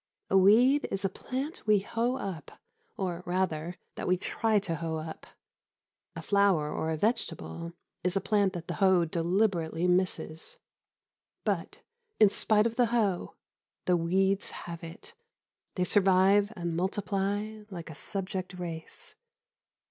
A 0.31 0.35
weed 0.35 0.87
is 0.89 1.05
a 1.05 1.09
plant 1.09 1.67
we 1.67 1.77
hoe 1.77 2.15
up 2.15 2.53
or, 2.97 3.21
rather, 3.23 3.75
that 3.93 4.07
we 4.07 4.17
try 4.17 4.57
to 4.57 4.75
hoe 4.77 4.95
up. 4.95 5.27
A 6.15 6.23
flower 6.23 6.71
or 6.73 6.89
a 6.89 6.97
vegetable 6.97 7.73
is 8.03 8.15
a 8.15 8.19
plant 8.19 8.53
that 8.53 8.67
the 8.67 8.73
hoe 8.73 9.05
deliberately 9.05 9.87
misses. 9.87 10.57
But, 11.43 11.81
in 12.19 12.31
spite 12.31 12.65
of 12.65 12.77
the 12.77 12.87
hoe, 12.87 13.35
the 13.85 13.95
weeds 13.95 14.49
have 14.65 14.83
it. 14.83 15.13
They 15.75 15.83
survive 15.83 16.51
and 16.55 16.75
multiply 16.75 17.65
like 17.69 17.91
a 17.91 17.93
subject 17.93 18.55
race.... 18.55 19.13